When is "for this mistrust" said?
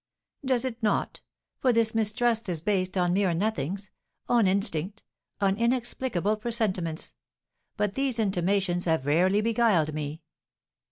1.59-2.49